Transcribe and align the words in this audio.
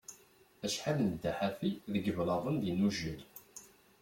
Acḥal 0.65 0.97
nedda 1.01 1.31
ḥafi 1.39 1.69
deg 1.93 2.03
iblaḍen 2.11 2.55
d 2.59 2.63
inujal. 2.71 3.21